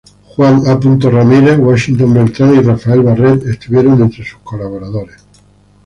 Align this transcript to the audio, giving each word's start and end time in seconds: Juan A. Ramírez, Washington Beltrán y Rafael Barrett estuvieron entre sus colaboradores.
Juan 0.29 0.65
A. 0.65 0.79
Ramírez, 1.09 1.59
Washington 1.59 2.11
Beltrán 2.15 2.55
y 2.55 2.59
Rafael 2.63 3.03
Barrett 3.03 3.45
estuvieron 3.45 4.01
entre 4.01 4.25
sus 4.25 4.39
colaboradores. 4.41 5.23